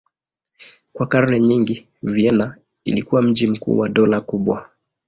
[0.93, 2.55] Kwa karne nyingi Vienna
[2.85, 4.69] ilikuwa mji mkuu wa dola kubwa.